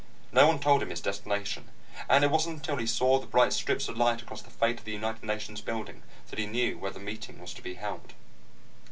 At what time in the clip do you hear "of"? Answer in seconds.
3.87-3.97, 4.79-4.83